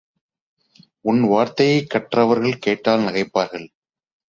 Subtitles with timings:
[1.05, 3.67] உன் வார்த்தையைக் கற்றவர்கள் கேட்டால் நகைப்பார்கள்!